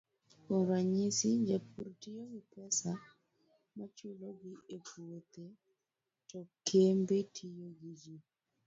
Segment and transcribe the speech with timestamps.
[0.43, 2.91] Kuom ranyisi, jopur tiyo gi pesa
[3.75, 5.45] michulogi e puothe,
[6.29, 8.15] to kembe tiyo gi ji.